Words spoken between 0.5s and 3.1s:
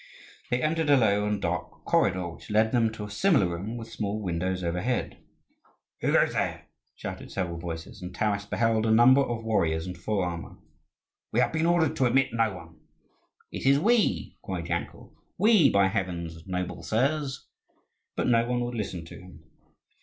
entered a low and dark corridor, which led them to a